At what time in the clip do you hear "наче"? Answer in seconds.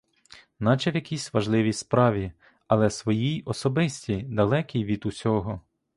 0.59-0.91